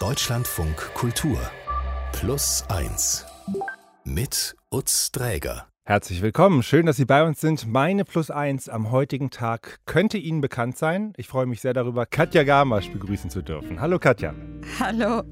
[0.00, 1.38] Deutschlandfunk Kultur
[2.12, 3.26] Plus 1
[4.02, 5.68] mit Utz Dräger.
[5.84, 7.66] Herzlich willkommen, schön, dass Sie bei uns sind.
[7.66, 11.14] Meine Plus 1 am heutigen Tag könnte Ihnen bekannt sein.
[11.16, 13.80] Ich freue mich sehr darüber, Katja Gamasch begrüßen zu dürfen.
[13.80, 14.34] Hallo Katja.
[14.78, 15.22] Hallo.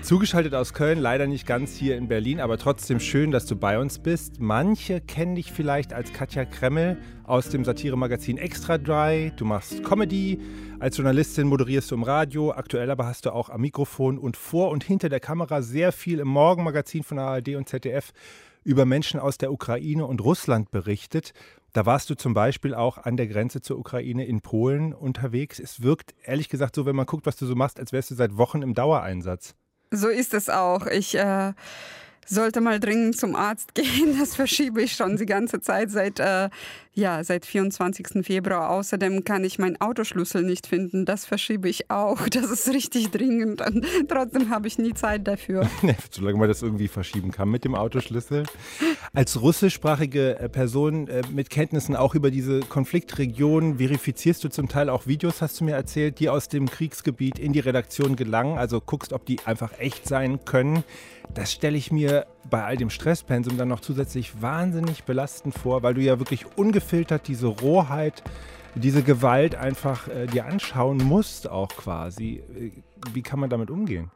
[0.00, 3.78] Zugeschaltet aus Köln, leider nicht ganz hier in Berlin, aber trotzdem schön, dass du bei
[3.78, 4.38] uns bist.
[4.38, 9.32] Manche kennen dich vielleicht als Katja Kremmel aus dem Satiremagazin Extra Dry.
[9.36, 10.38] Du machst Comedy,
[10.78, 14.70] als Journalistin moderierst du im Radio, aktuell aber hast du auch am Mikrofon und vor
[14.70, 18.12] und hinter der Kamera sehr viel im Morgenmagazin von ARD und ZDF
[18.68, 21.32] über Menschen aus der Ukraine und Russland berichtet.
[21.72, 25.58] Da warst du zum Beispiel auch an der Grenze zur Ukraine in Polen unterwegs.
[25.58, 28.14] Es wirkt ehrlich gesagt so, wenn man guckt, was du so machst, als wärst du
[28.14, 29.54] seit Wochen im Dauereinsatz.
[29.90, 30.86] So ist es auch.
[30.86, 31.54] Ich äh,
[32.26, 34.18] sollte mal dringend zum Arzt gehen.
[34.18, 36.50] Das verschiebe ich schon die ganze Zeit seit äh,
[36.98, 38.26] ja, seit 24.
[38.26, 38.70] Februar.
[38.70, 41.04] Außerdem kann ich meinen Autoschlüssel nicht finden.
[41.04, 42.18] Das verschiebe ich auch.
[42.38, 43.60] Das ist richtig dringend.
[43.60, 45.68] Und trotzdem habe ich nie Zeit dafür.
[46.10, 48.44] Solange man das irgendwie verschieben kann mit dem Autoschlüssel.
[49.12, 54.88] Als russischsprachige äh, Person äh, mit Kenntnissen auch über diese Konfliktregion verifizierst du zum Teil
[54.88, 58.56] auch Videos, hast du mir erzählt, die aus dem Kriegsgebiet in die Redaktion gelangen.
[58.56, 60.84] Also guckst, ob die einfach echt sein können.
[61.34, 65.94] Das stelle ich mir bei all dem Stresspensum dann noch zusätzlich wahnsinnig belastend vor, weil
[65.94, 68.22] du ja wirklich ungefiltert diese Rohheit,
[68.74, 72.42] diese Gewalt einfach äh, dir anschauen musst, auch quasi.
[72.56, 72.70] Äh,
[73.12, 74.10] wie kann man damit umgehen?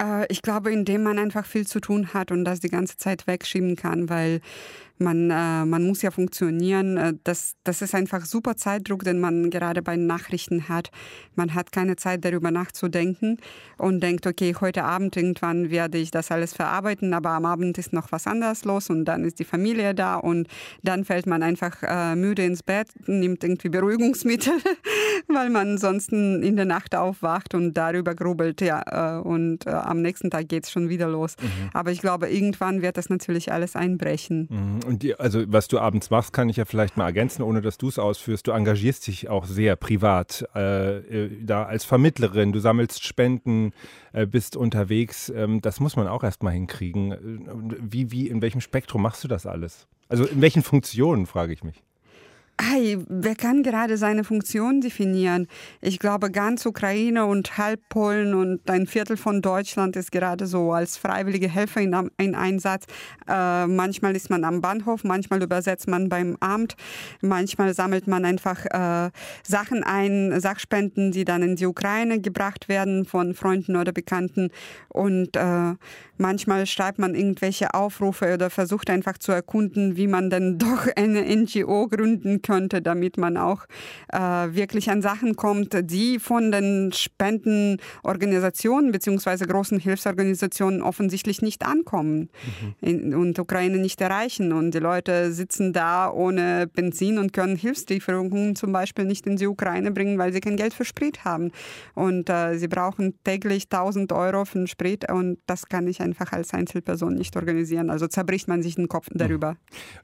[0.00, 3.26] Äh, ich glaube, indem man einfach viel zu tun hat und das die ganze Zeit
[3.26, 4.40] wegschieben kann, weil
[5.00, 6.96] man, äh, man muss ja funktionieren.
[6.96, 10.90] Äh, das, das ist einfach super Zeitdruck, den man gerade bei Nachrichten hat.
[11.34, 13.38] Man hat keine Zeit, darüber nachzudenken
[13.76, 17.92] und denkt, okay, heute Abend irgendwann werde ich das alles verarbeiten, aber am Abend ist
[17.92, 20.48] noch was anderes los und dann ist die Familie da und
[20.82, 24.54] dann fällt man einfach äh, müde ins Bett, nimmt irgendwie Beruhigungsmittel,
[25.28, 28.60] weil man ansonsten in der Nacht aufwacht und darüber grubelt.
[28.60, 31.36] Ja, äh, und äh, am nächsten Tag geht es schon wieder los.
[31.40, 31.70] Mhm.
[31.72, 34.48] Aber ich glaube, irgendwann wird das natürlich alles einbrechen.
[34.50, 34.87] Mhm.
[34.88, 37.76] Und die, also was du abends machst, kann ich ja vielleicht mal ergänzen, ohne dass
[37.76, 38.46] du es ausführst.
[38.46, 42.52] Du engagierst dich auch sehr privat äh, äh, da als Vermittlerin.
[42.52, 43.74] Du sammelst Spenden,
[44.14, 45.28] äh, bist unterwegs.
[45.28, 47.12] Ähm, das muss man auch erstmal hinkriegen.
[47.12, 47.18] Äh,
[47.80, 49.86] wie, wie, in welchem Spektrum machst du das alles?
[50.08, 51.82] Also in welchen Funktionen, frage ich mich.
[52.60, 55.46] Hey, wer kann gerade seine Funktion definieren?
[55.80, 60.72] Ich glaube, ganz Ukraine und halb Polen und ein Viertel von Deutschland ist gerade so
[60.72, 62.86] als freiwillige Helfer in, in Einsatz.
[63.28, 66.74] Äh, manchmal ist man am Bahnhof, manchmal übersetzt man beim Amt,
[67.20, 69.12] manchmal sammelt man einfach äh,
[69.44, 74.50] Sachen ein, Sachspenden, die dann in die Ukraine gebracht werden von Freunden oder Bekannten.
[74.88, 75.74] Und äh,
[76.16, 81.22] manchmal schreibt man irgendwelche Aufrufe oder versucht einfach zu erkunden, wie man denn doch eine
[81.22, 83.66] NGO gründen kann könnte, damit man auch
[84.10, 89.44] äh, wirklich an Sachen kommt, die von den Spendenorganisationen bzw.
[89.44, 92.30] großen Hilfsorganisationen offensichtlich nicht ankommen
[92.62, 92.74] mhm.
[92.80, 94.54] in, und Ukraine nicht erreichen.
[94.54, 99.46] Und die Leute sitzen da ohne Benzin und können Hilfslieferungen zum Beispiel nicht in die
[99.46, 101.52] Ukraine bringen, weil sie kein Geld für Sprit haben.
[101.94, 106.32] Und äh, sie brauchen täglich 1000 Euro für den Sprit und das kann ich einfach
[106.32, 107.90] als Einzelperson nicht organisieren.
[107.90, 109.18] Also zerbricht man sich den Kopf mhm.
[109.18, 109.56] darüber.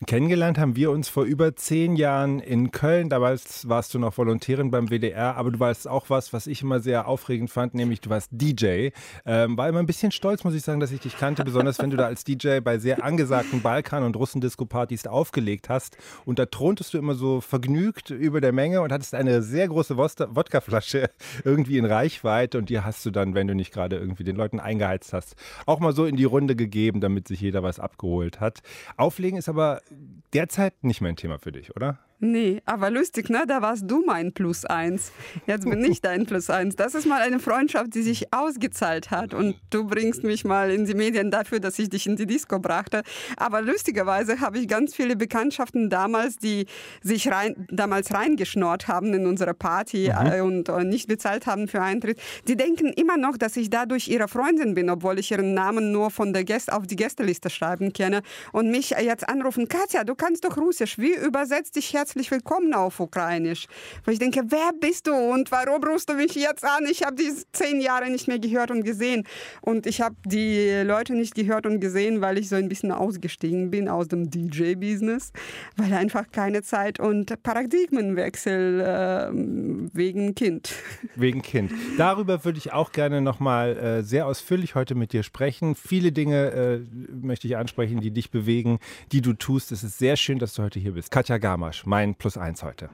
[0.07, 4.17] Kennengelernt haben wir uns vor über zehn Jahren in Köln, da warst, warst, du noch
[4.17, 8.01] Volontärin beim WDR, aber du warst auch was, was ich immer sehr aufregend fand, nämlich
[8.01, 8.91] du warst DJ.
[9.27, 11.91] Ähm, war immer ein bisschen stolz, muss ich sagen, dass ich dich kannte, besonders wenn
[11.91, 15.97] du da als DJ bei sehr angesagten Balkan- und Russendisco-Partys aufgelegt hast.
[16.25, 19.97] Und da throntest du immer so vergnügt über der Menge und hattest eine sehr große
[19.97, 21.11] Wodkaflasche
[21.45, 24.61] irgendwie in Reichweite und die hast du dann, wenn du nicht gerade irgendwie den Leuten
[24.61, 28.61] eingeheizt hast, auch mal so in die Runde gegeben, damit sich jeder was abgeholt hat.
[28.97, 29.81] Auflegen ist aber
[30.33, 31.99] derzeit nicht mehr ein Thema für dich, oder?
[32.25, 33.45] Nee, aber lustig, ne?
[33.47, 35.13] Da warst du mein Plus eins.
[35.47, 36.75] Jetzt bin ich dein Plus eins.
[36.75, 39.35] Das ist mal eine Freundschaft, die sich ausgezahlt hat.
[39.35, 42.59] Und du bringst mich mal in die Medien dafür, dass ich dich in die Disco
[42.59, 43.03] brachte.
[43.37, 46.65] Aber lustigerweise habe ich ganz viele Bekanntschaften damals, die
[47.03, 50.27] sich rein, damals reingeschnort haben in unsere Party mhm.
[50.27, 52.19] Äh, und äh, nicht bezahlt haben für Eintritt.
[52.49, 56.11] Die denken immer noch, dass ich dadurch ihre Freundin bin, obwohl ich ihren Namen nur
[56.11, 58.23] von der Gäste auf die Gästeliste schreiben kenne.
[58.53, 60.97] Und mich jetzt anrufen, Katja, du kannst doch Russisch.
[60.97, 63.67] Wie übersetzt dich herzlich herzlich willkommen auf Ukrainisch.
[64.05, 66.85] Wo ich denke, wer bist du und warum rufst du mich jetzt an?
[66.85, 69.25] Ich habe diese zehn Jahre nicht mehr gehört und gesehen.
[69.63, 73.71] Und ich habe die Leute nicht gehört und gesehen, weil ich so ein bisschen ausgestiegen
[73.71, 75.33] bin aus dem DJ-Business,
[75.79, 79.31] weil einfach keine Zeit und Paradigmenwechsel äh,
[79.95, 80.75] wegen Kind.
[81.17, 81.73] Wegen Kind.
[81.97, 85.75] Darüber würde ich auch gerne nochmal äh, sehr ausführlich heute mit dir sprechen.
[85.75, 86.81] Viele Dinge äh,
[87.15, 88.79] möchte ich ansprechen, die dich bewegen,
[89.11, 89.73] die du tust.
[89.73, 91.11] Es ist sehr schön, dass du heute hier bist.
[91.11, 92.91] Katja Gamasch, mein Plus eins heute.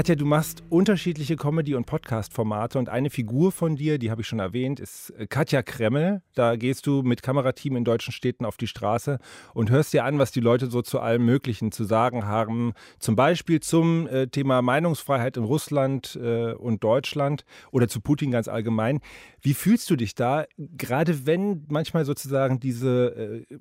[0.00, 4.26] Katja, du machst unterschiedliche Comedy- und Podcast-Formate und eine Figur von dir, die habe ich
[4.26, 6.22] schon erwähnt, ist äh, Katja Kremmel.
[6.34, 9.18] Da gehst du mit Kamerateam in deutschen Städten auf die Straße
[9.52, 12.72] und hörst dir an, was die Leute so zu allem Möglichen zu sagen haben.
[12.98, 18.48] Zum Beispiel zum äh, Thema Meinungsfreiheit in Russland äh, und Deutschland oder zu Putin ganz
[18.48, 19.00] allgemein.
[19.42, 23.58] Wie fühlst du dich da, gerade wenn manchmal sozusagen diese äh,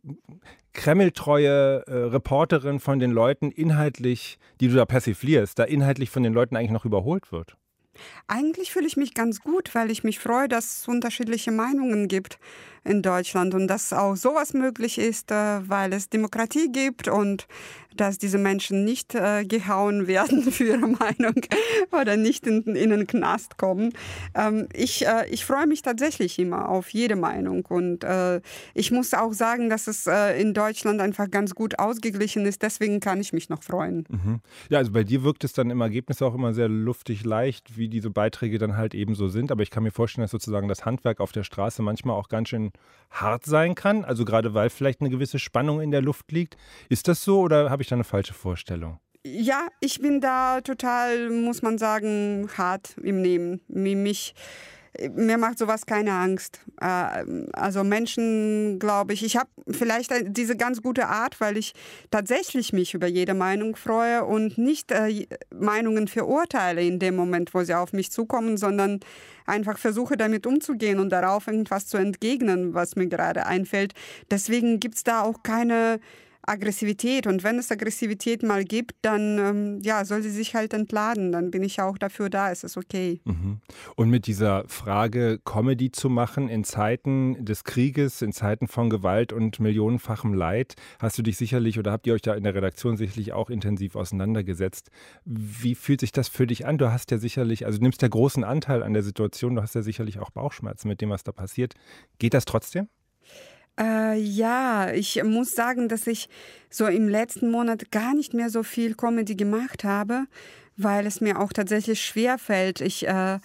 [0.73, 6.33] kremltreue äh, Reporterin von den Leuten inhaltlich, die du da persiflierst, da inhaltlich von den
[6.33, 7.57] Leuten eigentlich noch überholt wird?
[8.27, 12.39] Eigentlich fühle ich mich ganz gut, weil ich mich freue, dass es unterschiedliche Meinungen gibt
[12.83, 17.47] in Deutschland und dass auch sowas möglich ist, äh, weil es Demokratie gibt und
[17.95, 21.35] dass diese Menschen nicht äh, gehauen werden für ihre Meinung
[21.91, 23.93] oder nicht in, in den Knast kommen.
[24.35, 28.05] Ähm, ich, äh, ich freue mich tatsächlich immer auf jede Meinung und
[28.73, 32.61] ich muss auch sagen, dass es in Deutschland einfach ganz gut ausgeglichen ist.
[32.61, 34.05] Deswegen kann ich mich noch freuen.
[34.09, 34.39] Mhm.
[34.69, 37.89] Ja, also bei dir wirkt es dann im Ergebnis auch immer sehr luftig leicht, wie
[37.89, 39.51] diese Beiträge dann halt eben so sind.
[39.51, 42.49] Aber ich kann mir vorstellen, dass sozusagen das Handwerk auf der Straße manchmal auch ganz
[42.49, 42.68] schön
[43.11, 44.05] hart sein kann.
[44.05, 46.57] Also gerade weil vielleicht eine gewisse Spannung in der Luft liegt.
[46.89, 48.99] Ist das so oder habe ich da eine falsche Vorstellung?
[49.25, 53.61] Ja, ich bin da total, muss man sagen, hart im Nehmen.
[53.67, 54.33] Mich
[55.15, 56.61] mir macht sowas keine Angst.
[56.81, 61.73] Äh, also Menschen, glaube ich, ich habe vielleicht diese ganz gute Art, weil ich
[62.11, 67.63] tatsächlich mich über jede Meinung freue und nicht äh, Meinungen verurteile in dem Moment, wo
[67.63, 68.99] sie auf mich zukommen, sondern
[69.45, 73.93] einfach versuche damit umzugehen und darauf irgendwas zu entgegnen, was mir gerade einfällt.
[74.29, 75.99] Deswegen gibt es da auch keine
[76.49, 77.27] Aggressivität.
[77.27, 81.31] Und wenn es Aggressivität mal gibt, dann ähm, ja, soll sie sich halt entladen.
[81.31, 83.21] Dann bin ich auch dafür da, es ist okay.
[83.25, 83.59] Mhm.
[83.95, 89.31] Und mit dieser Frage, Comedy zu machen in Zeiten des Krieges, in Zeiten von Gewalt
[89.31, 92.97] und millionenfachem Leid, hast du dich sicherlich oder habt ihr euch da in der Redaktion
[92.97, 94.89] sicherlich auch intensiv auseinandergesetzt.
[95.25, 96.77] Wie fühlt sich das für dich an?
[96.77, 99.81] Du hast ja sicherlich, also nimmst ja großen Anteil an der Situation, du hast ja
[99.81, 101.75] sicherlich auch Bauchschmerzen mit dem, was da passiert.
[102.17, 102.87] Geht das trotzdem?
[103.79, 106.27] Äh, ja, ich muss sagen, dass ich
[106.69, 110.25] so im letzten Monat gar nicht mehr so viel Comedy gemacht habe,
[110.75, 112.81] weil es mir auch tatsächlich schwer fällt.
[112.81, 113.39] Ich äh,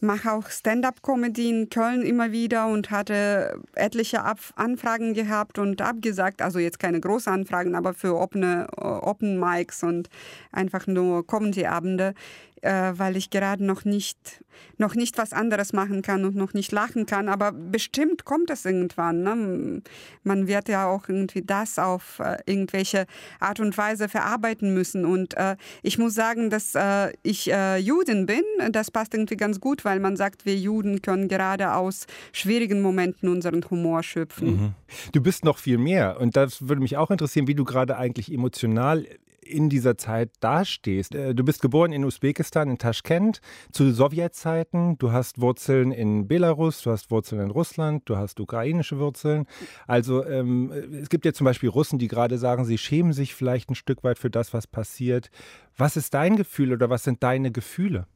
[0.00, 6.42] mache auch Stand-up-Comedy in Köln immer wieder und hatte etliche Ab Anfragen gehabt und abgesagt.
[6.42, 10.08] Also jetzt keine großen Anfragen, aber für offene Open Mics und
[10.52, 12.14] einfach nur Comedy-Abende
[12.62, 14.44] äh, weil ich gerade noch nicht,
[14.76, 17.28] noch nicht was anderes machen kann und noch nicht lachen kann.
[17.28, 19.22] Aber bestimmt kommt es irgendwann.
[19.22, 19.82] Ne?
[20.22, 23.06] Man wird ja auch irgendwie das auf äh, irgendwelche
[23.38, 25.04] Art und Weise verarbeiten müssen.
[25.04, 28.42] Und äh, ich muss sagen, dass äh, ich äh, Juden bin.
[28.70, 33.28] Das passt irgendwie ganz gut, weil man sagt, wir Juden können gerade aus schwierigen Momenten
[33.28, 34.50] unseren Humor schöpfen.
[34.50, 34.74] Mhm.
[35.12, 36.20] Du bist noch viel mehr.
[36.20, 39.06] Und das würde mich auch interessieren, wie du gerade eigentlich emotional
[39.50, 41.14] in dieser Zeit dastehst.
[41.14, 43.40] Äh, du bist geboren in Usbekistan, in Taschkent,
[43.72, 44.98] zu Sowjetzeiten.
[44.98, 49.46] Du hast Wurzeln in Belarus, du hast Wurzeln in Russland, du hast ukrainische Wurzeln.
[49.86, 53.70] Also ähm, es gibt ja zum Beispiel Russen, die gerade sagen, sie schämen sich vielleicht
[53.70, 55.30] ein Stück weit für das, was passiert.
[55.76, 58.06] Was ist dein Gefühl oder was sind deine Gefühle?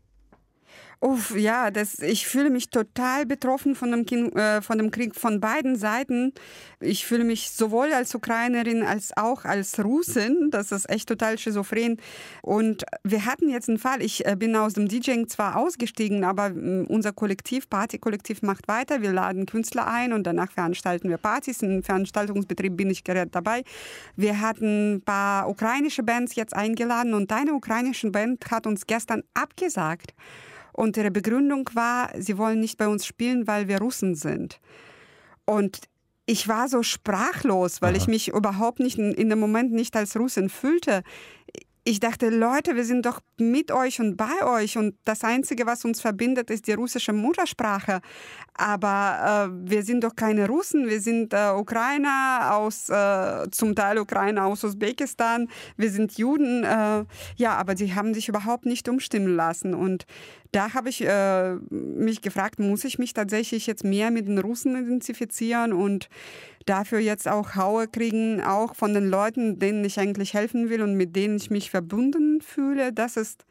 [1.05, 5.15] Uff, ja, das, ich fühle mich total betroffen von dem, kind, äh, von dem Krieg
[5.15, 6.32] von beiden Seiten.
[6.81, 10.48] Ich fühle mich sowohl als Ukrainerin als auch als Russin.
[10.51, 11.98] Das ist echt total schizophren.
[12.41, 14.01] Und wir hatten jetzt einen Fall.
[14.01, 19.03] Ich äh, bin aus dem DJing zwar ausgestiegen, aber äh, unser Kollektiv, Partykollektiv macht weiter.
[19.03, 21.60] Wir laden Künstler ein und danach veranstalten wir Partys.
[21.60, 23.63] Im Veranstaltungsbetrieb bin ich gerade dabei.
[24.17, 29.22] Wir hatten ein paar ukrainische Bands jetzt eingeladen und eine ukrainische Band hat uns gestern
[29.34, 30.15] abgesagt.
[30.74, 34.60] Und ihre Begründung war, sie wollen nicht bei uns spielen, weil wir Russen sind.
[35.46, 35.81] Und
[36.26, 37.98] ich war so sprachlos, weil Aha.
[37.98, 41.02] ich mich überhaupt nicht in, in dem Moment nicht als Russin fühlte
[41.86, 45.84] ich dachte, Leute, wir sind doch mit euch und bei euch und das Einzige, was
[45.84, 48.00] uns verbindet, ist die russische Muttersprache.
[48.55, 53.98] Aber äh, wir sind doch keine Russen, wir sind äh, Ukrainer aus, äh, zum Teil
[53.98, 56.64] Ukrainer aus Usbekistan, wir sind Juden.
[56.64, 57.05] Äh,
[57.36, 59.74] ja, aber die haben sich überhaupt nicht umstimmen lassen.
[59.74, 60.06] Und
[60.53, 64.74] da habe ich äh, mich gefragt, muss ich mich tatsächlich jetzt mehr mit den Russen
[64.76, 66.08] identifizieren und
[66.67, 70.94] dafür jetzt auch Haue kriegen, auch von den Leuten, denen ich eigentlich helfen will und
[70.94, 72.93] mit denen ich mich verbunden fühle.
[72.93, 73.44] Das ist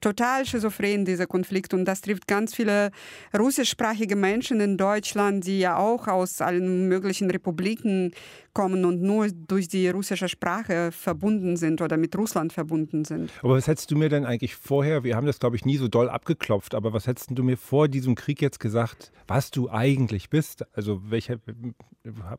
[0.00, 1.74] total schizophren, dieser Konflikt.
[1.74, 2.90] Und das trifft ganz viele
[3.36, 8.12] russischsprachige Menschen in Deutschland, die ja auch aus allen möglichen Republiken
[8.58, 13.30] kommen und nur durch die russische Sprache verbunden sind oder mit Russland verbunden sind.
[13.40, 15.86] Aber was hättest du mir denn eigentlich vorher, wir haben das glaube ich nie so
[15.86, 20.28] doll abgeklopft, aber was hättest du mir vor diesem Krieg jetzt gesagt, was du eigentlich
[20.28, 20.64] bist?
[20.76, 21.38] Also welche,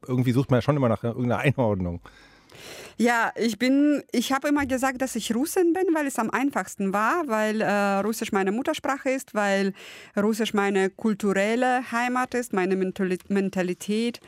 [0.06, 2.02] irgendwie sucht man ja schon immer nach irgendeiner Einordnung.
[2.98, 6.92] Ja, ich bin, ich habe immer gesagt, dass ich Russin bin, weil es am einfachsten
[6.92, 9.72] war, weil äh, Russisch meine Muttersprache ist, weil
[10.18, 14.20] Russisch meine kulturelle Heimat ist, meine Mentalität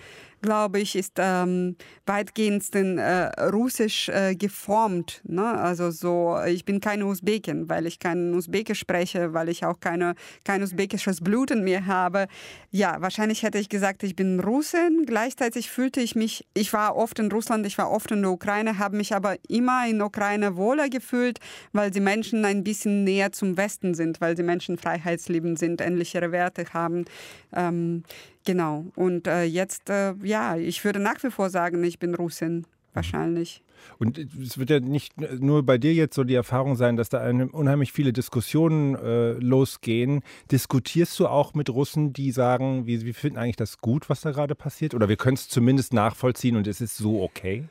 [0.42, 5.22] glaube ich, ist ähm, weitgehend äh, russisch äh, geformt.
[5.24, 5.46] Ne?
[5.46, 10.16] Also so, ich bin keine Usbekin, weil ich kein Usbekisch spreche, weil ich auch keine,
[10.44, 12.28] kein usbekisches Blut in mir habe.
[12.72, 15.06] Ja, wahrscheinlich hätte ich gesagt, ich bin Russin.
[15.06, 18.78] Gleichzeitig fühlte ich mich, ich war oft in Russland, ich war oft in der Ukraine,
[18.78, 21.40] habe mich aber immer in der Ukraine wohler gefühlt,
[21.74, 26.32] weil die Menschen ein bisschen näher zum Westen sind, weil die Menschen freiheitsliebend sind, ähnlichere
[26.32, 27.06] Werte haben.
[27.54, 28.04] Ähm,
[28.46, 28.86] Genau.
[28.96, 32.66] Und äh, jetzt, äh, ja, ich würde nach wie vor sagen, ich bin Russin.
[32.94, 33.64] Wahrscheinlich.
[34.00, 37.26] Und es wird ja nicht nur bei dir jetzt so die Erfahrung sein, dass da
[37.30, 40.24] unheimlich viele Diskussionen äh, losgehen.
[40.52, 44.32] Diskutierst du auch mit Russen, die sagen, wir, wir finden eigentlich das gut, was da
[44.32, 44.94] gerade passiert?
[44.94, 47.64] Oder wir können es zumindest nachvollziehen und es ist so okay?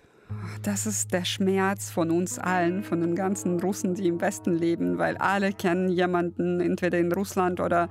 [0.63, 4.99] Das ist der Schmerz von uns allen, von den ganzen Russen, die im Westen leben,
[4.99, 7.89] weil alle kennen jemanden, entweder in Russland oder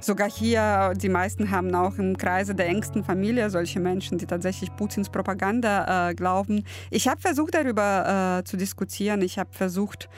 [0.00, 0.94] sogar hier.
[0.96, 6.10] Die meisten haben auch im Kreise der engsten Familie solche Menschen, die tatsächlich Putins Propaganda
[6.10, 6.64] äh, glauben.
[6.90, 9.22] Ich habe versucht, darüber äh, zu diskutieren.
[9.22, 10.08] Ich habe versucht,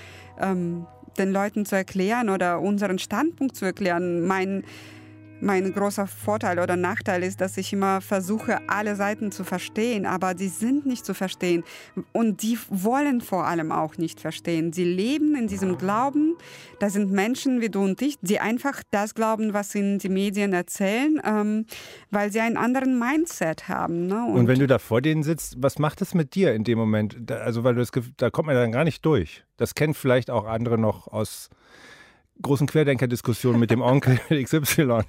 [0.41, 0.87] ähm,
[1.19, 4.27] den Leuten zu erklären oder unseren Standpunkt zu erklären.
[4.27, 4.65] Mein
[5.40, 10.35] mein großer Vorteil oder Nachteil ist, dass ich immer versuche, alle Seiten zu verstehen, aber
[10.35, 11.64] die sind nicht zu verstehen
[12.12, 14.73] und die wollen vor allem auch nicht verstehen.
[14.73, 16.37] Sie leben in diesem Glauben,
[16.78, 20.52] da sind Menschen wie du und ich, die einfach das glauben, was ihnen die Medien
[20.52, 21.66] erzählen, ähm,
[22.11, 24.06] weil sie einen anderen Mindset haben.
[24.06, 24.25] Ne?
[24.25, 26.78] Und, und, wenn du da vor denen sitzt, was macht das mit dir in dem
[26.78, 27.30] Moment?
[27.30, 29.44] Also weil du das, da kommt man dann gar nicht durch.
[29.56, 31.50] Das kennen vielleicht auch andere noch aus
[32.42, 35.02] großen Querdenker-Diskussion mit dem Onkel XY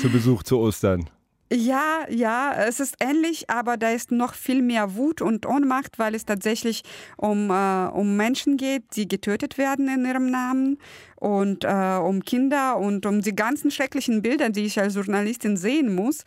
[0.00, 1.08] zu Besuch zu Ostern.
[1.52, 6.14] Ja, ja, es ist ähnlich, aber da ist noch viel mehr Wut und Ohnmacht, weil
[6.14, 6.84] es tatsächlich
[7.16, 10.78] um, äh, um Menschen geht, die getötet werden in ihrem Namen
[11.16, 15.92] und äh, um Kinder und um die ganzen schrecklichen Bilder, die ich als Journalistin sehen
[15.92, 16.22] muss.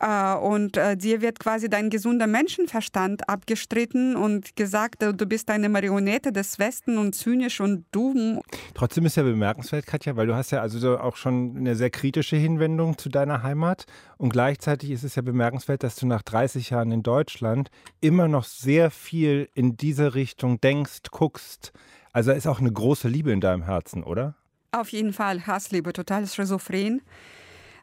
[0.00, 5.68] Äh, und äh, dir wird quasi dein gesunder Menschenverstand abgestritten und gesagt, du bist eine
[5.68, 8.40] Marionette des Westen und zynisch und dumm.
[8.74, 12.36] Trotzdem ist ja bemerkenswert, Katja, weil du hast ja also auch schon eine sehr kritische
[12.36, 13.86] Hinwendung zu deiner Heimat
[14.18, 18.44] und gleichzeitig ist es ja bemerkenswert, dass du nach 30 Jahren in Deutschland immer noch
[18.44, 21.72] sehr viel in diese Richtung denkst, guckst.
[22.12, 24.34] Also ist auch eine große Liebe in deinem Herzen, oder?
[24.72, 27.00] Auf jeden Fall Hassliebe, total schizophren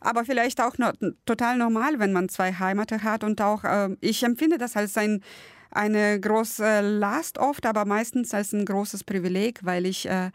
[0.04, 0.92] aber vielleicht auch no,
[1.26, 3.24] total normal, wenn man zwei Heimaten hat.
[3.24, 5.22] Und auch, äh, ich empfinde das als ein,
[5.72, 10.32] eine große Last oft, aber meistens als ein großes Privileg, weil ich äh,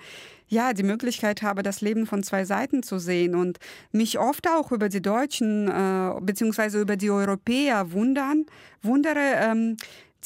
[0.49, 3.59] ja die Möglichkeit habe, das Leben von zwei Seiten zu sehen und
[3.93, 6.81] mich oft auch über die Deutschen äh, bzw.
[6.81, 8.47] über die Europäer wundern,
[8.83, 9.77] wundere, ähm,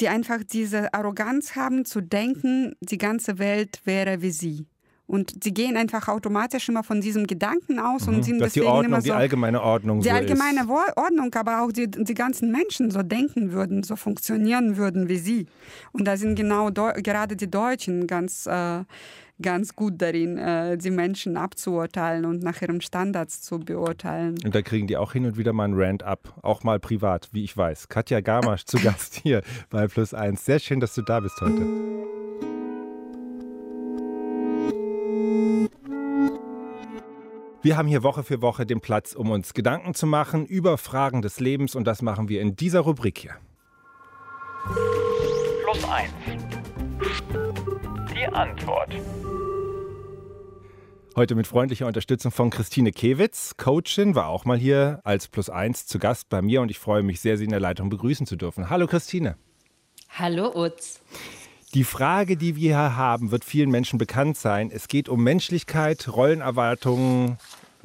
[0.01, 4.67] die einfach diese Arroganz haben zu denken, die ganze Welt wäre wie sie.
[5.06, 8.66] Und sie gehen einfach automatisch immer von diesem Gedanken aus mhm, und sind dass deswegen
[8.66, 10.97] die Ordnung, immer so, die allgemeine Ordnung die so allgemeine ist.
[10.97, 15.47] Ordnung, aber auch die, die ganzen Menschen so denken würden, so funktionieren würden wie sie.
[15.92, 18.85] Und da sind genau gerade die Deutschen ganz äh,
[19.42, 24.37] ganz gut darin, äh, die Menschen abzuurteilen und nach ihren Standards zu beurteilen.
[24.44, 27.28] Und da kriegen die auch hin und wieder mal einen Rant ab, auch mal privat,
[27.32, 27.88] wie ich weiß.
[27.88, 30.44] Katja Gamasch zu Gast hier bei Plus 1.
[30.44, 31.66] Sehr schön, dass du da bist heute.
[37.65, 41.23] Wir haben hier Woche für Woche den Platz, um uns Gedanken zu machen über Fragen
[41.23, 43.37] des Lebens und das machen wir in dieser Rubrik hier.
[45.62, 46.11] Plus 1.
[48.12, 48.93] Die Antwort.
[51.15, 55.87] Heute mit freundlicher Unterstützung von Christine Kewitz, Coachin, war auch mal hier als Plus 1
[55.87, 58.35] zu Gast bei mir und ich freue mich sehr, Sie in der Leitung begrüßen zu
[58.35, 58.71] dürfen.
[58.71, 59.37] Hallo Christine.
[60.09, 61.01] Hallo Utz.
[61.75, 64.71] Die Frage, die wir hier haben, wird vielen Menschen bekannt sein.
[64.71, 67.38] Es geht um Menschlichkeit, Rollenerwartungen,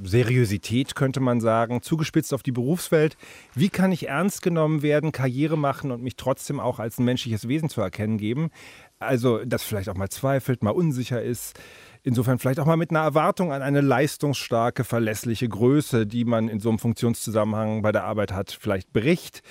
[0.03, 3.15] Seriosität könnte man sagen, zugespitzt auf die Berufswelt.
[3.56, 7.48] Wie kann ich ernst genommen werden, Karriere machen und mich trotzdem auch als ein menschliches
[7.48, 8.51] Wesen zu erkennen geben?
[9.00, 11.58] Also, das vielleicht auch mal zweifelt, mal unsicher ist.
[12.03, 16.60] Insofern vielleicht auch mal mit einer Erwartung an eine leistungsstarke, verlässliche Größe, die man in
[16.60, 19.44] so einem Funktionszusammenhang bei der Arbeit hat, vielleicht bricht.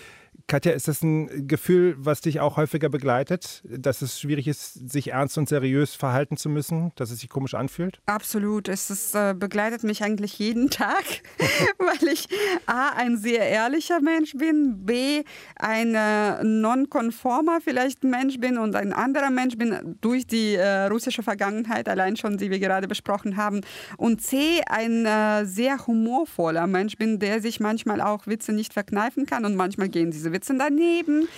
[0.46, 5.12] Katja, ist das ein Gefühl, was dich auch häufiger begleitet, dass es schwierig ist, sich
[5.12, 8.00] ernst und seriös verhalten zu müssen, dass es sich komisch anfühlt?
[8.06, 8.68] Absolut.
[8.68, 11.04] Es ist, äh, begleitet mich eigentlich jeden Tag,
[11.78, 12.28] weil ich
[12.66, 15.22] A, ein sehr ehrlicher Mensch bin, B,
[15.56, 21.22] ein äh, nonkonformer vielleicht Mensch bin und ein anderer Mensch bin durch die äh, russische
[21.22, 23.62] Vergangenheit, allein schon, die wir gerade besprochen haben,
[23.96, 29.26] und C, ein äh, sehr humorvoller Mensch bin, der sich manchmal auch Witze nicht verkneifen
[29.26, 31.28] kann und manchmal gehen diese Witze daneben.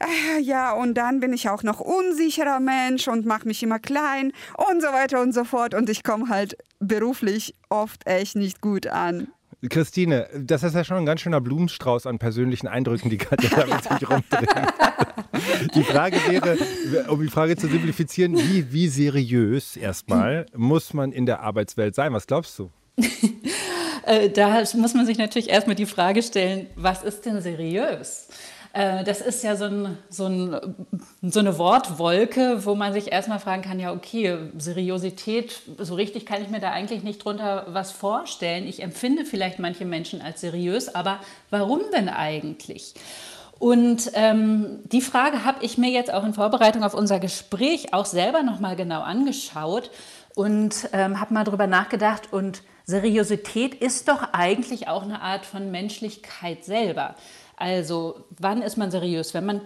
[0.00, 4.32] äh, ja, und dann bin ich auch noch unsicherer Mensch und mache mich immer klein
[4.56, 5.74] und so weiter und so fort.
[5.74, 9.28] Und ich komme halt beruflich oft echt nicht gut an.
[9.70, 13.66] Christine, das ist ja schon ein ganz schöner Blumenstrauß an persönlichen Eindrücken, die Katja da
[13.66, 14.66] mit sich rumdrehen.
[15.74, 16.58] Die Frage wäre,
[17.08, 22.12] um die Frage zu simplifizieren, wie, wie seriös erstmal muss man in der Arbeitswelt sein?
[22.12, 22.70] Was glaubst du?
[24.06, 28.28] Äh, da muss man sich natürlich erstmal die Frage stellen, was ist denn seriös?
[28.72, 30.74] Äh, das ist ja so, ein, so, ein,
[31.22, 36.42] so, eine Wortwolke, wo man sich erstmal fragen kann, ja, okay, Seriosität, so richtig kann
[36.42, 38.66] ich mir da eigentlich nicht drunter was vorstellen.
[38.66, 42.94] Ich empfinde vielleicht manche Menschen als seriös, aber warum denn eigentlich?
[43.58, 48.06] Und ähm, die Frage habe ich mir jetzt auch in Vorbereitung auf unser Gespräch auch
[48.06, 49.90] selber nochmal genau angeschaut
[50.34, 52.32] und ähm, habe mal drüber nachgedacht.
[52.32, 57.14] Und Seriosität ist doch eigentlich auch eine Art von Menschlichkeit selber.
[57.56, 59.34] Also wann ist man seriös?
[59.34, 59.60] Wenn man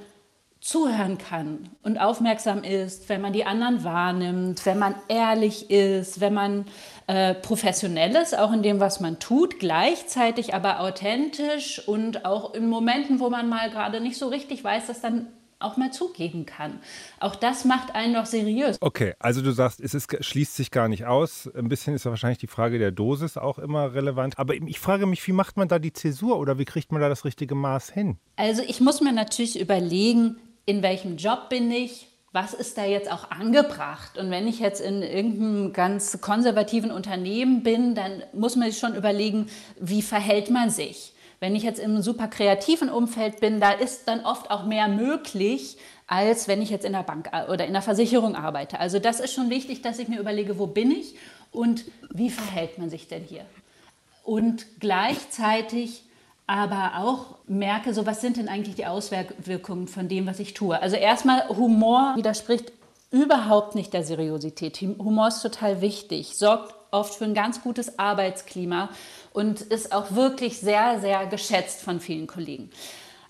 [0.60, 6.34] zuhören kann und aufmerksam ist, wenn man die anderen wahrnimmt, wenn man ehrlich ist, wenn
[6.34, 6.64] man
[7.06, 12.68] äh, professionell ist, auch in dem, was man tut, gleichzeitig aber authentisch und auch in
[12.68, 16.80] Momenten, wo man mal gerade nicht so richtig weiß, dass dann auch mal zugeben kann.
[17.18, 18.76] Auch das macht einen doch seriös.
[18.80, 21.50] Okay, also du sagst, es ist, schließt sich gar nicht aus.
[21.54, 24.38] Ein bisschen ist ja wahrscheinlich die Frage der Dosis auch immer relevant.
[24.38, 27.08] Aber ich frage mich, wie macht man da die Zäsur oder wie kriegt man da
[27.08, 28.18] das richtige Maß hin?
[28.36, 30.36] Also ich muss mir natürlich überlegen,
[30.66, 34.18] in welchem Job bin ich, was ist da jetzt auch angebracht?
[34.18, 38.94] Und wenn ich jetzt in irgendeinem ganz konservativen Unternehmen bin, dann muss man sich schon
[38.94, 39.46] überlegen,
[39.80, 41.14] wie verhält man sich?
[41.40, 45.76] Wenn ich jetzt im super kreativen Umfeld bin, da ist dann oft auch mehr möglich,
[46.06, 48.80] als wenn ich jetzt in der Bank äh, oder in der Versicherung arbeite.
[48.80, 51.14] Also das ist schon wichtig, dass ich mir überlege, wo bin ich
[51.52, 53.44] und wie verhält man sich denn hier?
[54.24, 56.02] Und gleichzeitig
[56.46, 60.80] aber auch merke, so was sind denn eigentlich die Auswirkungen von dem, was ich tue.
[60.80, 62.72] Also erstmal Humor widerspricht
[63.10, 64.80] überhaupt nicht der Seriosität.
[64.80, 68.90] Humor ist total wichtig, sorgt oft für ein ganz gutes Arbeitsklima
[69.36, 72.70] und ist auch wirklich sehr, sehr geschätzt von vielen Kollegen.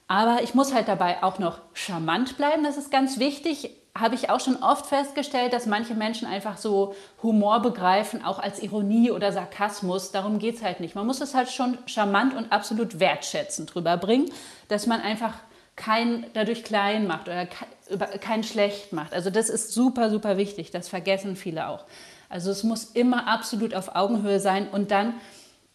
[0.07, 3.71] Aber ich muss halt dabei auch noch charmant bleiben, das ist ganz wichtig.
[3.99, 8.63] Habe ich auch schon oft festgestellt, dass manche Menschen einfach so Humor begreifen, auch als
[8.63, 10.13] Ironie oder Sarkasmus.
[10.13, 10.95] Darum geht es halt nicht.
[10.95, 14.31] Man muss es halt schon charmant und absolut wertschätzend rüberbringen,
[14.69, 15.33] dass man einfach
[15.75, 19.13] kein dadurch klein macht oder kein schlecht macht.
[19.13, 20.71] Also das ist super, super wichtig.
[20.71, 21.85] Das vergessen viele auch.
[22.29, 25.15] Also es muss immer absolut auf Augenhöhe sein und dann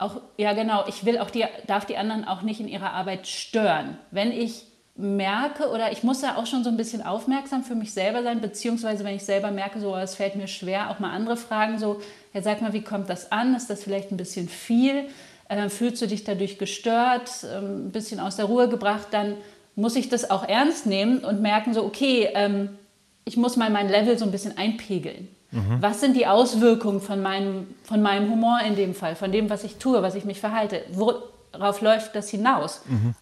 [0.01, 3.27] auch, ja genau, ich will auch die, darf die anderen auch nicht in ihrer Arbeit
[3.27, 3.97] stören.
[4.09, 7.93] Wenn ich merke oder ich muss ja auch schon so ein bisschen aufmerksam für mich
[7.93, 11.37] selber sein, beziehungsweise wenn ich selber merke, so es fällt mir schwer, auch mal andere
[11.37, 12.01] Fragen, so,
[12.33, 13.55] ja sag mal, wie kommt das an?
[13.55, 15.07] Ist das vielleicht ein bisschen viel?
[15.47, 19.07] Äh, fühlst du dich dadurch gestört, äh, ein bisschen aus der Ruhe gebracht?
[19.11, 19.35] Dann
[19.75, 22.77] muss ich das auch ernst nehmen und merken, so, okay, ähm,
[23.25, 25.29] ich muss mal mein Level so ein bisschen einpegeln.
[25.51, 25.81] Mhm.
[25.81, 29.63] Was sind die Auswirkungen von meinem, von meinem Humor in dem Fall, von dem, was
[29.63, 30.83] ich tue, was ich mich verhalte?
[30.93, 32.81] Worauf läuft das hinaus?
[32.87, 33.15] Mhm.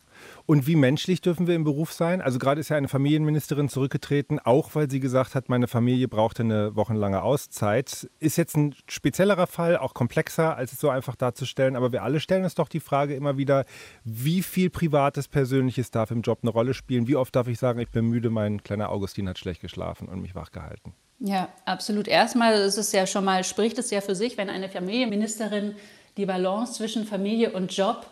[0.49, 2.21] Und wie menschlich dürfen wir im Beruf sein?
[2.21, 6.41] Also gerade ist ja eine Familienministerin zurückgetreten, auch weil sie gesagt hat, meine Familie brauchte
[6.41, 8.09] eine wochenlange Auszeit.
[8.17, 11.75] Ist jetzt ein speziellerer Fall, auch komplexer, als es so einfach darzustellen.
[11.75, 13.65] Aber wir alle stellen uns doch die Frage immer wieder,
[14.03, 17.07] wie viel Privates, Persönliches darf im Job eine Rolle spielen?
[17.07, 20.19] Wie oft darf ich sagen, ich bin müde, mein kleiner Augustin hat schlecht geschlafen und
[20.19, 20.93] mich wachgehalten?
[21.19, 22.07] Ja, absolut.
[22.07, 25.75] Erstmal ist es ja schon mal, spricht es ja für sich, wenn eine Familienministerin
[26.17, 28.07] die Balance zwischen Familie und Job,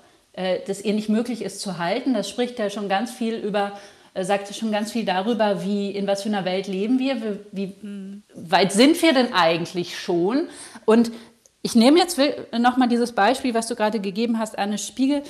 [0.68, 2.14] das ihr nicht möglich ist zu halten.
[2.14, 3.78] Das spricht ja schon ganz viel über,
[4.14, 7.22] äh, sagt ja schon ganz viel darüber, wie, in was für einer Welt leben wir,
[7.22, 8.24] wie, wie mhm.
[8.36, 10.48] weit sind wir denn eigentlich schon?
[10.86, 11.12] Und
[11.64, 12.20] ich nehme jetzt
[12.58, 15.24] nochmal dieses Beispiel, was du gerade gegeben hast, Anne Spiegel.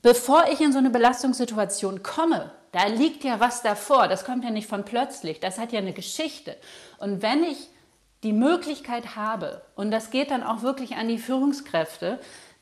[0.00, 4.08] Bevor ich in so eine Belastungssituation komme, da liegt ja was davor.
[4.08, 5.40] Das kommt ja nicht von plötzlich.
[5.40, 6.56] Das hat ja eine Geschichte.
[6.98, 7.68] Und wenn ich
[8.22, 12.18] die Möglichkeit habe, und das geht dann auch wirklich an die Führungskräfte,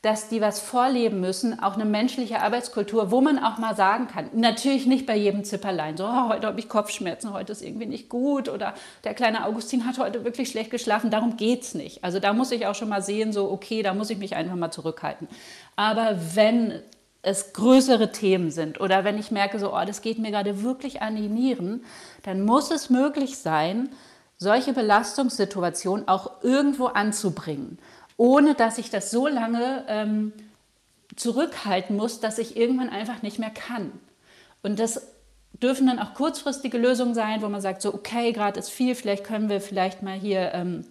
[0.07, 4.29] dass die was vorleben müssen, auch eine menschliche Arbeitskultur, wo man auch mal sagen kann,
[4.31, 8.07] natürlich nicht bei jedem Zipperlein, so oh, heute habe ich Kopfschmerzen, heute ist irgendwie nicht
[8.07, 12.05] gut oder der kleine Augustin hat heute wirklich schlecht geschlafen, darum geht es nicht.
[12.05, 14.55] Also da muss ich auch schon mal sehen, so okay, da muss ich mich einfach
[14.55, 15.27] mal zurückhalten.
[15.75, 16.81] Aber wenn
[17.21, 21.01] es größere Themen sind oder wenn ich merke, so, oh, das geht mir gerade wirklich
[21.01, 21.83] an die Nieren,
[22.23, 23.89] dann muss es möglich sein,
[24.37, 27.77] solche Belastungssituationen auch irgendwo anzubringen,
[28.17, 30.33] ohne dass ich das so lange ähm,
[31.15, 33.91] zurückhalten muss, dass ich irgendwann einfach nicht mehr kann.
[34.63, 35.13] Und das
[35.61, 39.23] dürfen dann auch kurzfristige Lösungen sein, wo man sagt, so, okay, gerade ist viel, vielleicht
[39.23, 40.85] können wir vielleicht mal hier ähm,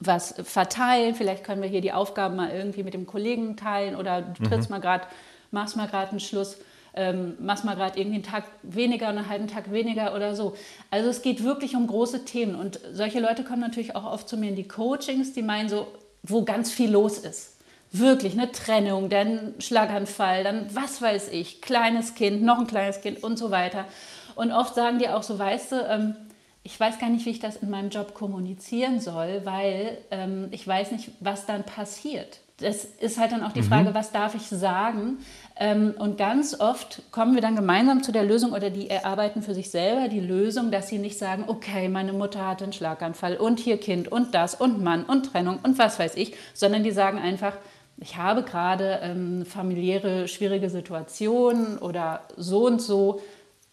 [0.00, 4.22] was verteilen, vielleicht können wir hier die Aufgaben mal irgendwie mit dem Kollegen teilen oder
[4.22, 4.76] du trittst mhm.
[4.76, 5.06] mal gerade,
[5.50, 6.58] machst mal gerade einen Schluss.
[6.94, 10.56] ähm, machst mal gerade irgendwie einen Tag weniger, einen halben Tag weniger oder so.
[10.90, 14.36] Also es geht wirklich um große Themen und solche Leute kommen natürlich auch oft zu
[14.36, 15.86] mir in die Coachings, die meinen so,
[16.28, 17.56] wo ganz viel los ist.
[17.90, 23.22] Wirklich eine Trennung, dann Schlaganfall, dann was weiß ich, kleines Kind, noch ein kleines Kind
[23.22, 23.86] und so weiter.
[24.34, 26.16] Und oft sagen die auch so, weißt du, ähm,
[26.62, 30.66] ich weiß gar nicht, wie ich das in meinem Job kommunizieren soll, weil ähm, ich
[30.66, 32.40] weiß nicht, was dann passiert.
[32.58, 33.66] Das ist halt dann auch die mhm.
[33.66, 35.18] Frage, was darf ich sagen?
[35.56, 39.54] Ähm, und ganz oft kommen wir dann gemeinsam zu der Lösung oder die erarbeiten für
[39.54, 43.60] sich selber die Lösung, dass sie nicht sagen, okay, meine Mutter hatte einen Schlaganfall und
[43.60, 47.18] hier Kind und das und Mann und Trennung und was weiß ich, sondern die sagen
[47.18, 47.54] einfach,
[48.00, 53.20] ich habe gerade ähm, familiäre schwierige Situationen oder so und so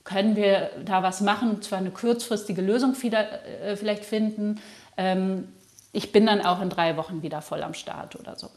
[0.03, 4.61] können wir da was machen, zwar eine kurzfristige Lösung äh, vielleicht finden.
[4.97, 5.49] Ähm,
[5.95, 8.49] ich bin dann auch in drei Wochen wieder voll am Start oder so.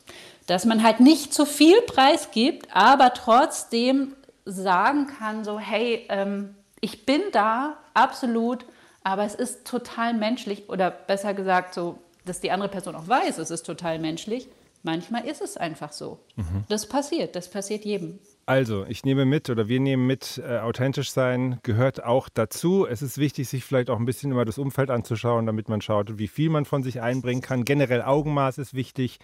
[0.47, 6.55] Dass man halt nicht zu viel Preis gibt, aber trotzdem sagen kann, so, hey, ähm,
[6.81, 8.65] ich bin da, absolut,
[9.05, 13.39] aber es ist total menschlich oder besser gesagt, so, dass die andere Person auch weiß,
[13.39, 14.49] es ist total menschlich.
[14.83, 16.19] Manchmal ist es einfach so.
[16.37, 16.65] Mhm.
[16.69, 18.19] Das passiert, das passiert jedem.
[18.49, 22.87] Also, ich nehme mit oder wir nehmen mit, äh, authentisch sein gehört auch dazu.
[22.87, 26.17] Es ist wichtig, sich vielleicht auch ein bisschen immer das Umfeld anzuschauen, damit man schaut,
[26.17, 27.67] wie viel man von sich einbringen kann.
[27.67, 29.19] Generell Augenmaß ist wichtig.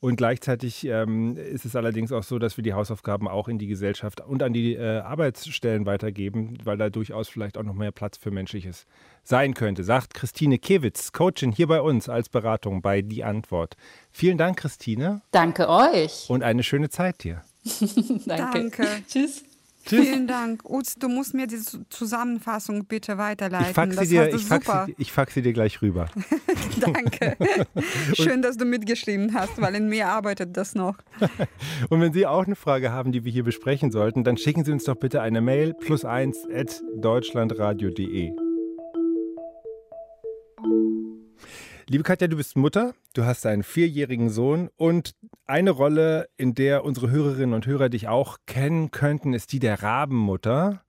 [0.00, 3.68] Und gleichzeitig ähm, ist es allerdings auch so, dass wir die Hausaufgaben auch in die
[3.68, 8.18] Gesellschaft und an die äh, Arbeitsstellen weitergeben, weil da durchaus vielleicht auch noch mehr Platz
[8.18, 8.86] für Menschliches
[9.22, 13.76] sein könnte, sagt Christine Kewitz, Coachin hier bei uns als Beratung bei Die Antwort.
[14.10, 15.22] Vielen Dank, Christine.
[15.30, 16.28] Danke euch.
[16.28, 17.44] Und eine schöne Zeit dir.
[18.26, 18.26] Danke.
[18.26, 18.86] Danke.
[19.08, 19.44] Tschüss.
[19.86, 20.00] Tschüss.
[20.00, 20.64] Vielen Dank.
[20.64, 23.66] Uts, du musst mir diese Zusammenfassung bitte weiterleiten.
[23.68, 26.06] Ich faxe, dir, ich, faxe, ich faxe dir gleich rüber.
[26.80, 27.36] Danke.
[28.14, 30.96] Schön, dass du mitgeschrieben hast, weil in mir arbeitet das noch.
[31.90, 34.72] Und wenn Sie auch eine Frage haben, die wir hier besprechen sollten, dann schicken Sie
[34.72, 38.43] uns doch bitte eine Mail plus eins at deutschlandradio.de.
[41.86, 46.82] Liebe Katja, du bist Mutter, du hast einen vierjährigen Sohn und eine Rolle, in der
[46.82, 50.82] unsere Hörerinnen und Hörer dich auch kennen könnten, ist die der Rabenmutter.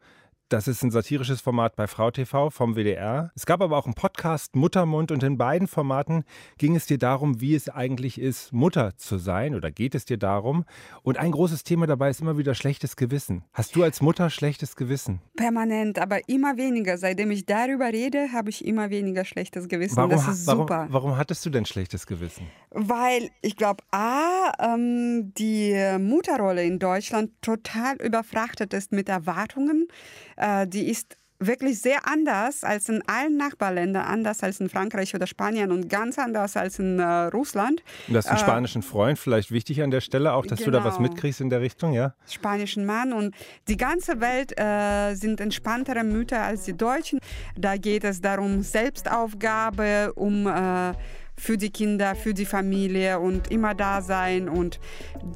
[0.49, 3.31] Das ist ein satirisches Format bei Frau TV vom WDR.
[3.35, 6.23] Es gab aber auch einen Podcast Muttermund und in beiden Formaten
[6.59, 10.19] ging es dir darum, wie es eigentlich ist, Mutter zu sein oder geht es dir
[10.19, 10.63] darum?
[11.01, 13.43] Und ein großes Thema dabei ist immer wieder schlechtes Gewissen.
[13.53, 15.19] Hast du als Mutter schlechtes Gewissen?
[15.35, 16.99] Permanent, aber immer weniger.
[16.99, 19.97] Seitdem ich darüber rede, habe ich immer weniger schlechtes Gewissen.
[19.97, 20.85] Warum, das ist warum, super.
[20.91, 22.45] Warum hattest du denn schlechtes Gewissen?
[22.69, 29.87] Weil ich glaube, A, ähm, die Mutterrolle in Deutschland total überfrachtet ist mit Erwartungen.
[30.35, 35.27] Äh, die ist wirklich sehr anders als in allen Nachbarländern, anders als in Frankreich oder
[35.27, 37.83] Spanien und ganz anders als in äh, Russland.
[38.07, 40.71] Du hast einen äh, spanischen Freund, vielleicht wichtig an der Stelle auch, dass genau.
[40.71, 41.09] du da was genau.
[41.09, 42.13] mitkriegst in der Richtung, ja?
[42.27, 43.35] Spanischen Mann und
[43.67, 47.19] die ganze Welt äh, sind entspanntere Mütter als die Deutschen.
[47.57, 50.93] Da geht es darum Selbstaufgabe, um äh,
[51.37, 54.49] für die Kinder, für die Familie und immer da sein.
[54.49, 54.79] Und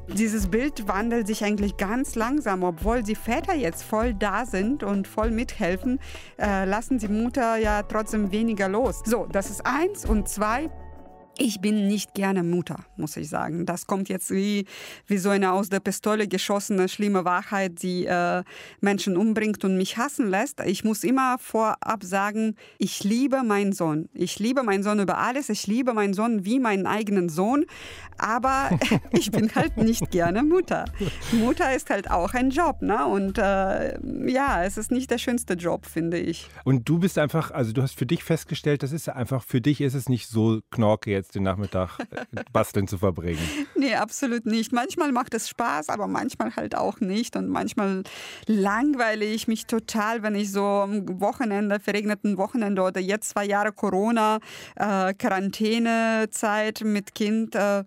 [0.08, 5.06] dieses Bild wandelt sich eigentlich ganz langsam, obwohl die Väter jetzt voll da sind und
[5.06, 6.00] voll mithelfen,
[6.38, 9.02] äh, lassen die Mutter ja trotzdem weniger los.
[9.04, 10.70] So, das ist eins und zwei.
[11.38, 13.64] Ich bin nicht gerne Mutter, muss ich sagen.
[13.64, 14.66] Das kommt jetzt wie,
[15.06, 18.42] wie so eine aus der Pistole geschossene schlimme Wahrheit, die äh,
[18.80, 20.60] Menschen umbringt und mich hassen lässt.
[20.66, 24.08] Ich muss immer vorab sagen, ich liebe meinen Sohn.
[24.12, 25.48] Ich liebe meinen Sohn über alles.
[25.48, 27.64] Ich liebe meinen Sohn wie meinen eigenen Sohn.
[28.18, 28.70] Aber
[29.12, 30.84] ich bin halt nicht gerne Mutter.
[31.32, 33.06] Mutter ist halt auch ein Job, ne?
[33.06, 36.48] Und äh, ja, es ist nicht der schönste Job, finde ich.
[36.64, 39.80] Und du bist einfach, also du hast für dich festgestellt, das ist einfach, für dich
[39.80, 43.40] ist es nicht so knorke jetzt den Nachmittag äh, basteln zu verbringen.
[43.76, 44.72] Nee, absolut nicht.
[44.72, 47.34] Manchmal macht es Spaß, aber manchmal halt auch nicht.
[47.36, 48.02] Und manchmal
[48.46, 53.72] langweile ich mich total, wenn ich so am Wochenende, verregneten Wochenende oder jetzt zwei Jahre
[53.72, 54.38] Corona,
[54.76, 57.54] äh, Quarantänezeit mit Kind.
[57.54, 57.84] Äh,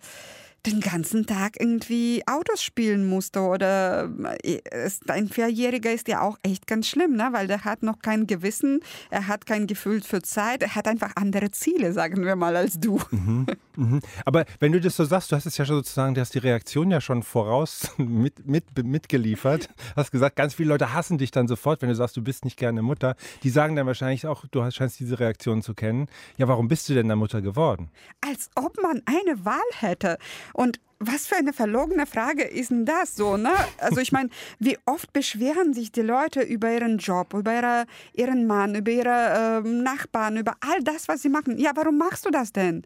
[0.66, 3.42] den ganzen Tag irgendwie Autos spielen musste.
[3.42, 4.10] Oder
[4.44, 4.62] äh,
[5.08, 7.30] ein Vierjähriger ist ja auch echt ganz schlimm, ne?
[7.32, 11.12] weil der hat noch kein Gewissen, er hat kein Gefühl für Zeit, er hat einfach
[11.16, 13.00] andere Ziele, sagen wir mal, als du.
[13.12, 13.46] Mhm,
[13.76, 14.00] mhm.
[14.26, 16.40] Aber wenn du das so sagst, du hast es ja schon sozusagen, du hast die
[16.40, 19.70] Reaktion ja schon voraus mit, mit, mitgeliefert.
[19.96, 22.58] Hast gesagt, ganz viele Leute hassen dich dann sofort, wenn du sagst, du bist nicht
[22.58, 23.16] gerne Mutter.
[23.44, 26.08] Die sagen dann wahrscheinlich auch, du scheinst diese Reaktion zu kennen.
[26.38, 27.90] Ja, warum bist du denn da Mutter geworden?
[28.22, 30.18] Als ob man eine Wahl hätte.
[30.54, 33.52] Und was für eine verlogene Frage ist denn das so, ne?
[33.78, 38.48] Also ich meine, wie oft beschweren sich die Leute über ihren Job, über ihre, ihren
[38.48, 41.58] Mann, über ihre äh, Nachbarn, über all das, was sie machen.
[41.58, 42.84] Ja, warum machst du das denn?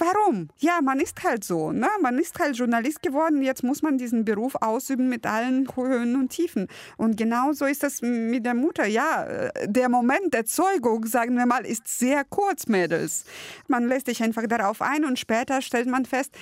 [0.00, 0.48] Warum?
[0.58, 1.72] Ja, man ist halt so.
[1.72, 1.86] Ne?
[2.00, 3.42] Man ist halt Journalist geworden.
[3.42, 6.68] Jetzt muss man diesen Beruf ausüben mit allen Höhen und Tiefen.
[6.96, 8.86] Und genau so ist das mit der Mutter.
[8.86, 13.26] Ja, der Moment der Zeugung, sagen wir mal, ist sehr kurz, Mädels.
[13.68, 16.34] Man lässt sich einfach darauf ein und später stellt man fest,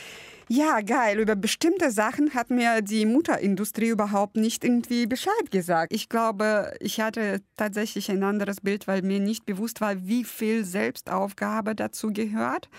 [0.51, 1.19] ja, geil.
[1.19, 5.93] Über bestimmte Sachen hat mir die Mutterindustrie überhaupt nicht irgendwie Bescheid gesagt.
[5.93, 10.65] Ich glaube, ich hatte tatsächlich ein anderes Bild, weil mir nicht bewusst war, wie viel
[10.65, 12.71] Selbstaufgabe dazu gehört.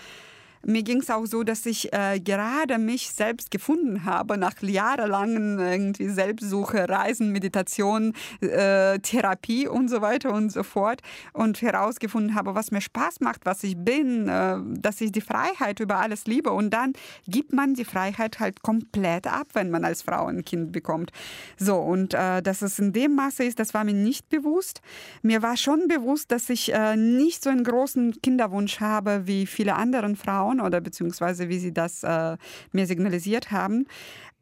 [0.64, 5.58] Mir ging es auch so, dass ich äh, gerade mich selbst gefunden habe nach jahrelangen
[5.58, 11.00] irgendwie Selbstsuche, Reisen, Meditation, äh, Therapie und so weiter und so fort
[11.32, 15.80] und herausgefunden habe, was mir Spaß macht, was ich bin, äh, dass ich die Freiheit
[15.80, 16.92] über alles liebe und dann
[17.26, 21.10] gibt man die Freiheit halt komplett ab, wenn man als Frau ein Kind bekommt.
[21.56, 24.82] So und äh, dass es in dem Maße ist, das war mir nicht bewusst.
[25.22, 29.74] Mir war schon bewusst, dass ich äh, nicht so einen großen Kinderwunsch habe wie viele
[29.74, 32.36] andere Frauen Frauen oder beziehungsweise wie sie das äh,
[32.72, 33.86] mir signalisiert haben.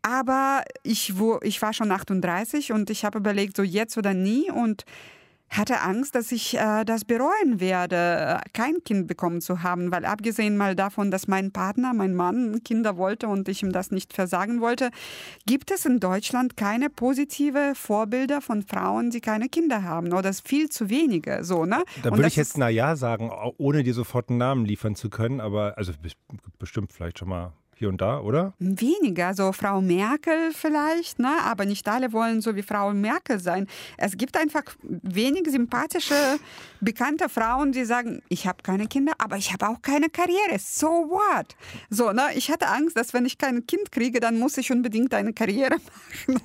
[0.03, 4.51] Aber ich, wo, ich war schon 38 und ich habe überlegt, so jetzt oder nie
[4.51, 4.85] und
[5.51, 10.57] hatte Angst, dass ich äh, das bereuen werde, kein Kind bekommen zu haben, weil abgesehen
[10.57, 14.61] mal davon, dass mein Partner, mein Mann Kinder wollte und ich ihm das nicht versagen
[14.61, 14.91] wollte,
[15.47, 20.69] gibt es in Deutschland keine positive Vorbilder von Frauen, die keine Kinder haben oder viel
[20.69, 21.83] zu wenige, so, ne?
[22.03, 25.41] Da würde ich jetzt na ja sagen, ohne dir sofort einen Namen liefern zu können,
[25.41, 25.93] aber also
[26.59, 28.55] bestimmt vielleicht schon mal hier und da, oder?
[28.59, 31.31] Weniger, so Frau Merkel vielleicht, ne?
[31.45, 33.69] aber nicht alle wollen so wie Frau Merkel sein.
[33.97, 36.15] Es gibt einfach wenig sympathische,
[36.81, 40.59] bekannte Frauen, die sagen, ich habe keine Kinder, aber ich habe auch keine Karriere.
[40.59, 41.55] So what?
[41.89, 42.23] So, ne?
[42.35, 45.77] Ich hatte Angst, dass wenn ich kein Kind kriege, dann muss ich unbedingt eine Karriere
[46.27, 46.43] machen.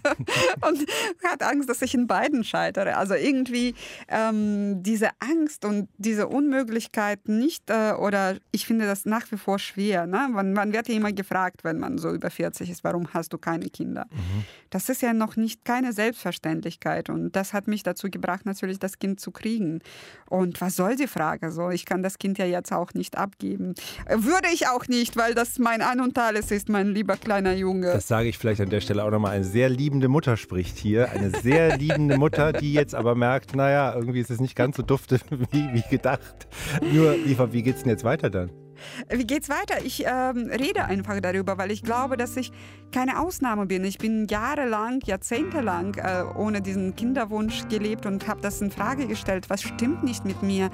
[0.61, 0.85] und
[1.23, 2.95] hatte Angst, dass ich in beiden scheitere.
[2.95, 3.73] Also irgendwie
[4.07, 9.57] ähm, diese Angst und diese Unmöglichkeit nicht, äh, oder ich finde das nach wie vor
[9.57, 10.05] schwer.
[10.05, 10.29] Ne?
[10.29, 11.22] Man, man wird ja immer gefragt,
[11.63, 14.05] wenn man so über 40 ist, warum hast du keine Kinder?
[14.11, 14.45] Mhm.
[14.69, 18.99] Das ist ja noch nicht keine Selbstverständlichkeit und das hat mich dazu gebracht, natürlich das
[18.99, 19.81] Kind zu kriegen.
[20.29, 21.51] Und was soll die Frage?
[21.51, 23.75] So, ich kann das Kind ja jetzt auch nicht abgeben.
[24.09, 27.87] Würde ich auch nicht, weil das mein An und Alles ist, mein lieber kleiner Junge.
[27.87, 29.35] Das sage ich vielleicht an der Stelle auch nochmal.
[29.35, 31.11] Eine sehr liebende Mutter spricht hier.
[31.11, 34.83] Eine sehr liebende Mutter, die jetzt aber merkt, naja, irgendwie ist es nicht ganz so
[34.83, 35.19] dufte
[35.51, 36.47] wie, wie gedacht.
[36.81, 38.62] Nur, Eva, wie geht es denn jetzt weiter dann?
[39.09, 39.83] Wie geht's weiter?
[39.83, 42.51] Ich ähm, rede einfach darüber, weil ich glaube, dass ich
[42.91, 43.83] keine Ausnahme bin.
[43.83, 49.49] Ich bin jahrelang, jahrzehntelang äh, ohne diesen Kinderwunsch gelebt und habe das in Frage gestellt.
[49.49, 50.69] Was stimmt nicht mit mir?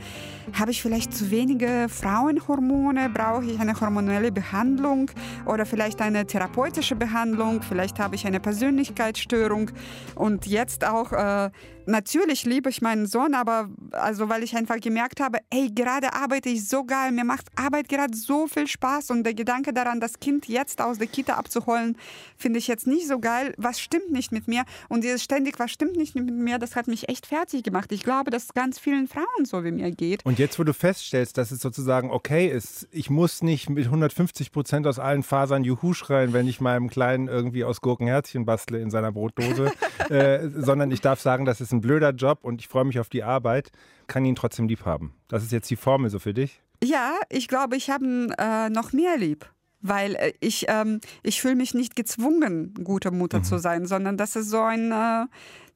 [0.54, 3.10] Habe ich vielleicht zu wenige Frauenhormone?
[3.10, 5.10] Brauche ich eine hormonelle Behandlung
[5.46, 7.62] oder vielleicht eine therapeutische Behandlung?
[7.62, 9.72] Vielleicht habe ich eine Persönlichkeitsstörung
[10.16, 11.50] und jetzt auch äh,
[11.90, 16.50] natürlich liebe ich meinen Sohn, aber also weil ich einfach gemerkt habe, ey, gerade arbeite
[16.50, 20.20] ich so geil, mir macht Arbeit gerade so viel Spaß und der Gedanke daran, das
[20.20, 21.98] Kind jetzt aus der Kita abzuholen,
[22.38, 23.54] finde ich jetzt nicht so geil.
[23.58, 24.64] Was stimmt nicht mit mir?
[24.88, 27.92] Und dieses ständig, was stimmt nicht mit mir, das hat mich echt fertig gemacht.
[27.92, 30.26] Ich glaube, dass es ganz vielen Frauen so wie mir geht.
[30.26, 34.52] Und jetzt, wo du feststellst, dass es sozusagen okay ist, ich muss nicht mit 150
[34.52, 38.92] Prozent aus allen Fasern Juhu schreien, wenn ich meinem Kleinen irgendwie aus Gurkenherzchen bastle in
[38.92, 39.72] seiner Brotdose,
[40.10, 43.00] äh, sondern ich darf sagen, das ist ein ein blöder Job und ich freue mich
[43.00, 43.72] auf die Arbeit,
[44.08, 45.14] kann ihn trotzdem lieb haben.
[45.28, 46.62] Das ist jetzt die Formel so für dich?
[46.84, 49.50] Ja, ich glaube, ich habe ihn äh, noch mehr lieb.
[49.82, 53.44] Weil äh, ich, ähm, ich fühle mich nicht gezwungen, gute Mutter mhm.
[53.44, 55.26] zu sein, sondern das ist so ein, äh,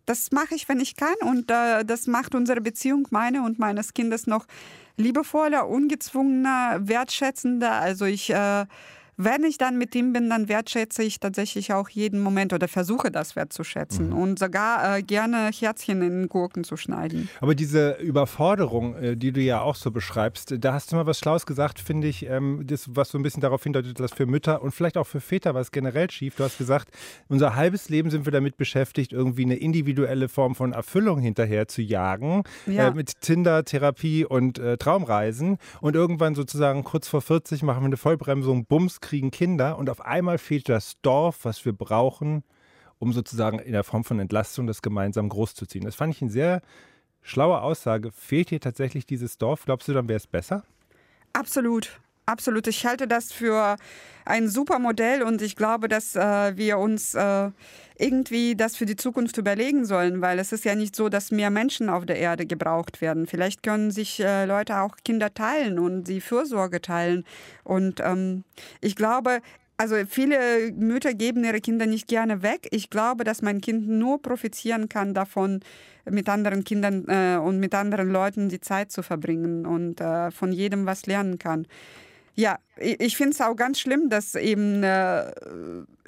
[0.06, 1.16] das mache ich, wenn ich kann.
[1.22, 4.46] Und äh, das macht unsere Beziehung, meine und meines Kindes, noch
[4.98, 7.72] liebevoller, ungezwungener, wertschätzender.
[7.72, 8.66] Also ich äh,
[9.18, 13.12] wenn ich dann mit ihm bin, dann wertschätze ich tatsächlich auch jeden Moment oder versuche
[13.12, 14.18] das wertzuschätzen mhm.
[14.18, 17.30] und sogar äh, gerne Herzchen in Gurken zu schneiden.
[17.40, 21.20] Aber diese Überforderung, äh, die du ja auch so beschreibst, da hast du mal was
[21.20, 24.62] Schlaues gesagt, finde ich, ähm, das, was so ein bisschen darauf hindeutet, dass für Mütter
[24.62, 26.36] und vielleicht auch für Väter was generell schief.
[26.36, 26.90] Du hast gesagt,
[27.28, 31.82] unser halbes Leben sind wir damit beschäftigt, irgendwie eine individuelle Form von Erfüllung hinterher zu
[31.82, 32.88] jagen, ja.
[32.88, 35.58] äh, mit Tinder, Therapie und äh, Traumreisen.
[35.82, 40.02] Und irgendwann sozusagen kurz vor 40 machen wir eine Vollbremsung, Bums, kriegen Kinder und auf
[40.02, 42.44] einmal fehlt das Dorf, was wir brauchen,
[42.98, 45.86] um sozusagen in der Form von Entlastung das gemeinsam großzuziehen.
[45.86, 46.62] Das fand ich eine sehr
[47.22, 48.12] schlaue Aussage.
[48.12, 49.66] Fehlt hier tatsächlich dieses Dorf?
[49.66, 50.64] Glaubst du, dann wäre es besser?
[51.34, 52.00] Absolut.
[52.26, 52.68] Absolut.
[52.68, 53.76] Ich halte das für
[54.26, 57.50] ein super Modell und ich glaube, dass äh, wir uns äh,
[57.98, 61.50] irgendwie das für die Zukunft überlegen sollen, weil es ist ja nicht so, dass mehr
[61.50, 63.28] Menschen auf der Erde gebraucht werden.
[63.28, 67.26] Vielleicht können sich äh, Leute auch Kinder teilen und die Fürsorge teilen.
[67.66, 68.46] Und ähm,
[68.80, 69.42] ich glaube,
[69.76, 72.68] also viele Mütter geben ihre Kinder nicht gerne weg.
[72.72, 75.60] Ich glaube, dass mein Kind nur profitieren kann davon,
[76.06, 80.52] mit anderen Kindern äh, und mit anderen Leuten die Zeit zu verbringen und äh, von
[80.52, 81.66] jedem was lernen kann.
[82.36, 85.32] Ja, ich finde es auch ganz schlimm, dass eben, äh,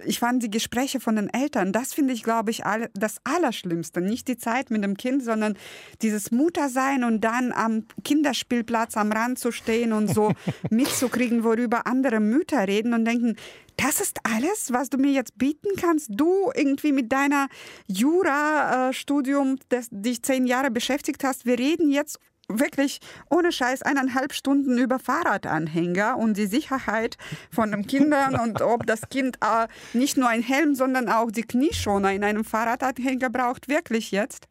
[0.05, 4.01] ich fand die Gespräche von den Eltern, das finde ich, glaube ich, all, das Allerschlimmste.
[4.01, 5.55] Nicht die Zeit mit dem Kind, sondern
[6.01, 10.31] dieses Muttersein und dann am Kinderspielplatz am Rand zu stehen und so
[10.71, 13.35] mitzukriegen, worüber andere Mütter reden und denken,
[13.77, 16.07] das ist alles, was du mir jetzt bieten kannst.
[16.11, 17.49] Du irgendwie mit deiner
[17.87, 21.45] Jura-Studium, das dich zehn Jahre beschäftigt hast.
[21.45, 27.17] Wir reden jetzt wirklich ohne Scheiß eineinhalb Stunden über Fahrradanhänger und die Sicherheit
[27.51, 31.43] von den Kindern und ob das Kind äh, nicht nur ein Helm, sondern auch die
[31.43, 34.47] Knieschoner in einem Fahrradanhänger braucht, wirklich jetzt.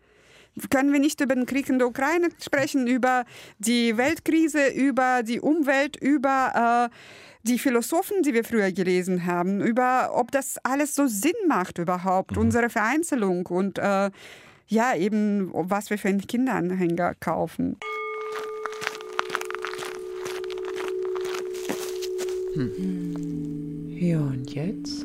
[0.71, 3.25] Können wir nicht über den Krieg in der Ukraine sprechen, über
[3.59, 6.95] die Weltkrise, über die Umwelt, über äh,
[7.43, 12.33] die Philosophen, die wir früher gelesen haben, über ob das alles so Sinn macht überhaupt,
[12.33, 12.39] mhm.
[12.39, 14.11] unsere Vereinzelung und äh,
[14.67, 17.77] ja, eben, was wir für einen Kinderanhänger kaufen.
[22.55, 23.89] Hm.
[23.89, 25.05] Ja, und jetzt?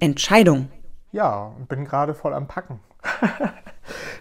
[0.00, 0.68] Entscheidung.
[1.12, 2.80] Ja, und bin gerade voll am Packen.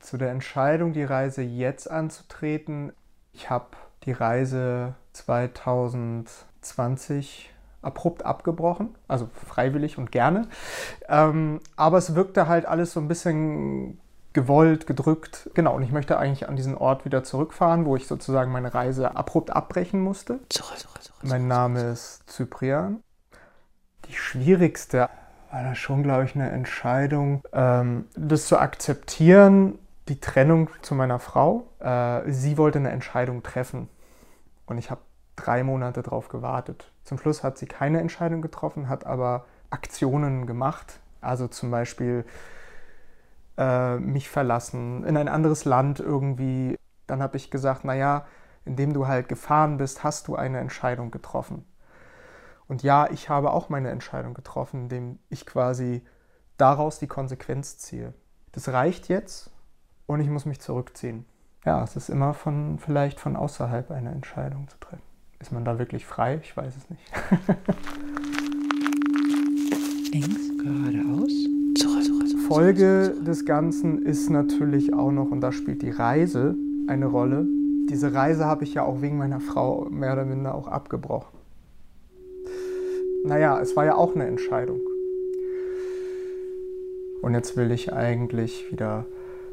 [0.01, 2.93] Zu der Entscheidung, die Reise jetzt anzutreten.
[3.33, 7.54] Ich habe die Reise 2020
[7.85, 10.47] abrupt abgebrochen, also freiwillig und gerne.
[11.07, 13.99] Ähm, aber es wirkte halt alles so ein bisschen
[14.33, 15.49] gewollt, gedrückt.
[15.53, 19.15] Genau, und ich möchte eigentlich an diesen Ort wieder zurückfahren, wo ich sozusagen meine Reise
[19.15, 20.39] abrupt abbrechen musste.
[20.49, 23.01] Zurück, zurück, zurück, mein Name ist Cyprian.
[24.09, 25.09] Die schwierigste
[25.51, 31.19] war da schon, glaube ich, eine Entscheidung, ähm, das zu akzeptieren, die Trennung zu meiner
[31.19, 31.67] Frau.
[31.79, 33.89] Äh, sie wollte eine Entscheidung treffen.
[34.65, 35.01] Und ich habe
[35.35, 36.91] drei Monate darauf gewartet.
[37.05, 40.99] Zum Schluss hat sie keine Entscheidung getroffen, hat aber Aktionen gemacht.
[41.21, 42.25] Also zum Beispiel
[43.57, 46.75] äh, mich verlassen, in ein anderes Land irgendwie.
[47.07, 48.25] Dann habe ich gesagt, naja,
[48.65, 51.65] indem du halt gefahren bist, hast du eine Entscheidung getroffen.
[52.67, 56.03] Und ja, ich habe auch meine Entscheidung getroffen, indem ich quasi
[56.57, 58.15] daraus die Konsequenz ziehe.
[58.51, 59.51] Das reicht jetzt
[60.07, 61.25] und ich muss mich zurückziehen.
[61.63, 65.14] Ja, es ist immer von vielleicht von außerhalb eine Entscheidung zu treffen.
[65.45, 66.39] Ist man da wirklich frei?
[66.41, 67.03] Ich weiß es nicht.
[70.11, 71.31] Links, geradeaus.
[71.77, 76.55] Zurück, zurück, Folge des Ganzen ist natürlich auch noch, und da spielt die Reise
[76.87, 77.45] eine Rolle.
[77.91, 81.37] Diese Reise habe ich ja auch wegen meiner Frau mehr oder minder auch abgebrochen.
[83.23, 84.79] Naja, es war ja auch eine Entscheidung.
[87.21, 89.05] Und jetzt will ich eigentlich wieder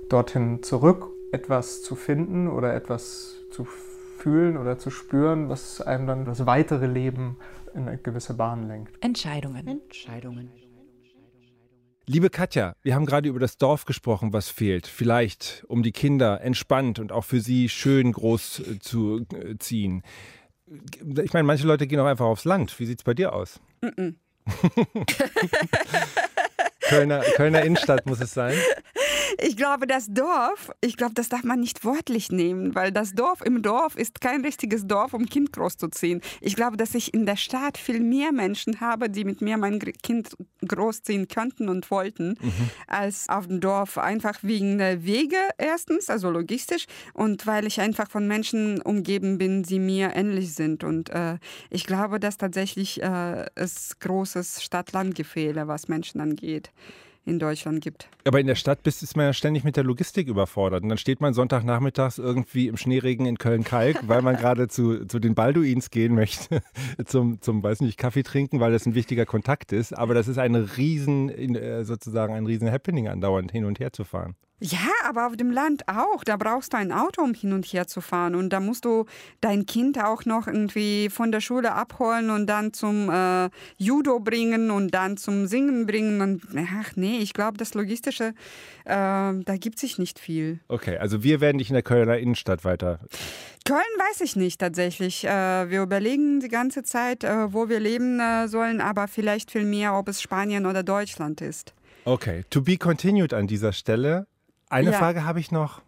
[0.09, 3.92] dorthin zurück, etwas zu finden oder etwas zu finden
[4.23, 7.39] fühlen oder zu spüren, was einem dann das weitere Leben
[7.75, 9.03] in eine gewisse Bahn lenkt.
[9.03, 9.67] Entscheidungen.
[9.67, 10.51] Entscheidungen.
[12.07, 14.87] Liebe Katja, wir haben gerade über das Dorf gesprochen, was fehlt.
[14.87, 20.03] Vielleicht, um die Kinder entspannt und auch für sie schön groß äh, zu äh, ziehen.
[21.23, 22.79] Ich meine, manche Leute gehen auch einfach aufs Land.
[22.79, 23.61] Wie sieht es bei dir aus?
[23.83, 24.15] Mm -mm.
[26.81, 28.57] Kölner, Kölner Innenstadt muss es sein.
[29.39, 33.41] Ich glaube, das Dorf, ich glaube, das darf man nicht wortlich nehmen, weil das Dorf
[33.43, 36.21] im Dorf ist kein richtiges Dorf, um Kind großzuziehen.
[36.41, 39.79] Ich glaube, dass ich in der Stadt viel mehr Menschen habe, die mit mir mein
[39.79, 42.71] Kind großziehen könnten und wollten, mhm.
[42.87, 43.99] als auf dem Dorf.
[43.99, 49.63] Einfach wegen der Wege erstens, also logistisch, und weil ich einfach von Menschen umgeben bin,
[49.63, 50.85] die mir ähnlich sind.
[50.85, 51.39] Und äh,
[51.71, 56.71] ich glaube, dass tatsächlich äh, es großes Stadt-Land-Gefälle, was Menschen angeht
[57.25, 58.09] in Deutschland gibt.
[58.25, 60.83] Aber in der Stadt bist, ist man ja ständig mit der Logistik überfordert.
[60.83, 65.19] Und dann steht man Sonntagnachmittags irgendwie im Schneeregen in Köln-Kalk, weil man gerade zu, zu
[65.19, 66.63] den Balduins gehen möchte,
[67.07, 69.97] zum, zum, weiß nicht, Kaffee trinken, weil das ein wichtiger Kontakt ist.
[69.97, 74.05] Aber das ist ein riesen, äh, sozusagen ein riesen Happening andauernd hin und her zu
[74.05, 74.35] fahren.
[74.65, 76.23] Ja, aber auf dem Land auch.
[76.23, 78.37] Da brauchst du ein Auto, um hin und her zu fahren.
[78.37, 79.07] Und da musst du
[79.41, 84.71] dein Kind auch noch irgendwie von der Schule abholen und dann zum äh, Judo bringen
[84.71, 86.21] und dann zum Singen bringen.
[86.21, 86.43] Und
[86.79, 88.35] ach nee, ich glaube, das Logistische,
[88.85, 90.61] äh, da gibt sich nicht viel.
[90.69, 93.01] Okay, also wir werden dich in der Kölner Innenstadt weiter.
[93.65, 95.25] Köln weiß ich nicht tatsächlich.
[95.25, 99.65] Äh, wir überlegen die ganze Zeit, äh, wo wir leben äh, sollen, aber vielleicht viel
[99.65, 101.75] mehr, ob es Spanien oder Deutschland ist.
[102.05, 104.27] Okay, to be continued an dieser Stelle.
[104.73, 104.99] Eine ja.
[104.99, 105.83] Frage habe ich noch.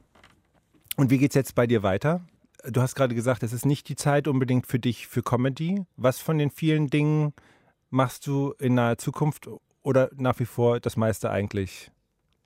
[0.96, 2.20] Und wie geht es jetzt bei dir weiter?
[2.64, 5.86] Du hast gerade gesagt, es ist nicht die Zeit unbedingt für dich für Comedy.
[5.96, 7.32] Was von den vielen Dingen
[7.88, 9.48] machst du in naher Zukunft
[9.82, 11.90] oder nach wie vor das meiste eigentlich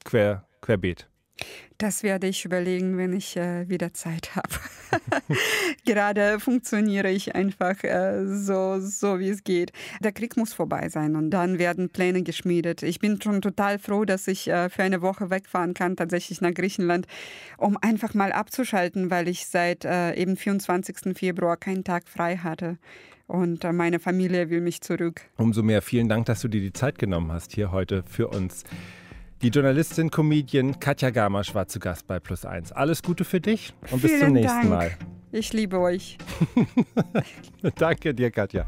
[0.05, 1.09] quer, querbeet?
[1.79, 4.49] Das werde ich überlegen, wenn ich äh, wieder Zeit habe.
[5.87, 9.73] Gerade funktioniere ich einfach äh, so, so, wie es geht.
[10.01, 12.83] Der Krieg muss vorbei sein und dann werden Pläne geschmiedet.
[12.83, 16.53] Ich bin schon total froh, dass ich äh, für eine Woche wegfahren kann, tatsächlich nach
[16.53, 17.07] Griechenland,
[17.59, 21.17] um einfach mal abzuschalten, weil ich seit äh, eben 24.
[21.17, 22.79] Februar keinen Tag frei hatte
[23.29, 25.21] und äh, meine Familie will mich zurück.
[25.37, 28.65] Umso mehr vielen Dank, dass du dir die Zeit genommen hast hier heute für uns.
[29.41, 32.73] Die Journalistin, Comedian Katja Gamasch war zu Gast bei Plus 1.
[32.73, 34.69] Alles Gute für dich und Vielen bis zum nächsten Dank.
[34.69, 34.91] Mal.
[35.31, 36.19] Ich liebe euch.
[37.77, 38.67] Danke dir, Katja.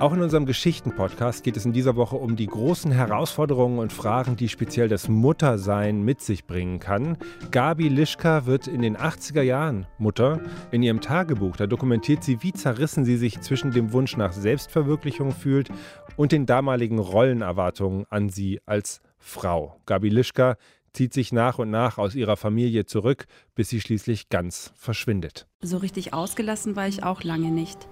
[0.00, 4.34] Auch in unserem Geschichten-Podcast geht es in dieser Woche um die großen Herausforderungen und Fragen,
[4.34, 7.18] die speziell das Muttersein mit sich bringen kann.
[7.50, 10.40] Gabi Lischka wird in den 80er Jahren Mutter.
[10.70, 15.32] In ihrem Tagebuch, da dokumentiert sie, wie zerrissen sie sich zwischen dem Wunsch nach Selbstverwirklichung
[15.32, 15.68] fühlt
[16.16, 19.76] und den damaligen Rollenerwartungen an sie als Frau.
[19.84, 20.56] Gabi Lischka
[20.94, 25.46] zieht sich nach und nach aus ihrer Familie zurück, bis sie schließlich ganz verschwindet.
[25.60, 27.86] So richtig ausgelassen war ich auch lange nicht.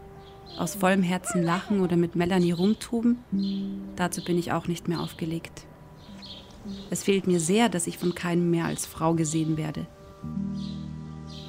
[0.57, 3.19] Aus vollem Herzen lachen oder mit Melanie rumtoben,
[3.97, 5.67] dazu bin ich auch nicht mehr aufgelegt.
[6.91, 9.87] Es fehlt mir sehr, dass ich von keinem mehr als Frau gesehen werde.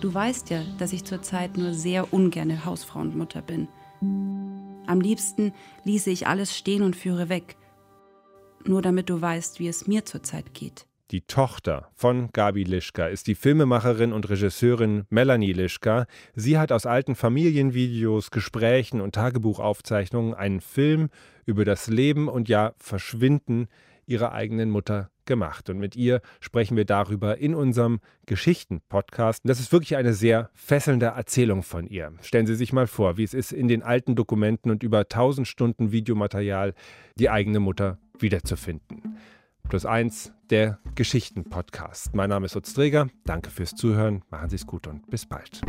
[0.02, 3.68] Du weißt ja, dass ich zurzeit nur sehr ungerne Hausfrau und Mutter bin.
[4.88, 7.58] Am liebsten ließe ich alles stehen und führe weg.
[8.66, 10.86] Nur damit du weißt, wie es mir zurzeit geht.
[11.12, 16.06] Die Tochter von Gabi Lischka ist die Filmemacherin und Regisseurin Melanie Lischka.
[16.36, 21.10] Sie hat aus alten Familienvideos, Gesprächen und Tagebuchaufzeichnungen einen Film
[21.48, 23.70] über das Leben und ja Verschwinden
[24.06, 25.72] ihrer eigenen Mutter gemacht.
[25.72, 29.42] Und mit ihr sprechen wir darüber in unserem Geschichten-Podcast.
[29.46, 32.14] Das ist wirklich eine sehr fesselnde Erzählung von ihr.
[32.22, 35.48] Stellen Sie sich mal vor, wie es ist, in den alten Dokumenten und über 1000
[35.48, 36.76] Stunden Videomaterial
[37.16, 39.18] die eigene Mutter wiederzufinden.
[39.68, 42.16] Plus eins, der Geschichten-Podcast.
[42.16, 43.08] Mein Name ist Utz Träger.
[43.26, 44.24] Danke fürs Zuhören.
[44.30, 45.62] Machen Sie es gut und bis bald.